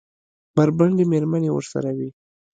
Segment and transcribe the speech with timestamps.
[0.55, 2.09] بربنډې مېرمنې ورسره وې.